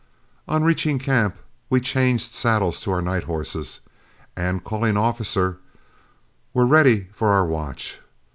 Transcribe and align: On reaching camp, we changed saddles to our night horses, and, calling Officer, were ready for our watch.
On 0.47 0.63
reaching 0.63 0.97
camp, 0.97 1.35
we 1.69 1.79
changed 1.79 2.33
saddles 2.33 2.79
to 2.81 2.91
our 2.91 3.03
night 3.03 3.25
horses, 3.25 3.81
and, 4.35 4.63
calling 4.63 4.97
Officer, 4.97 5.59
were 6.55 6.65
ready 6.65 7.09
for 7.13 7.27
our 7.27 7.45
watch. 7.45 7.99